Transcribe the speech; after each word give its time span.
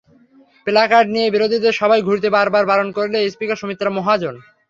Placard 0.67 1.07
নিয়ে 1.15 1.27
বিরোধীদের 1.35 1.77
সভায় 1.79 2.05
ঘুরতে 2.07 2.27
বারবার 2.35 2.63
বারণ 2.71 2.87
করেন 2.97 3.13
স্পিকার 3.33 3.59
সুমিত্রা 3.61 3.89
মহাজন। 3.97 4.35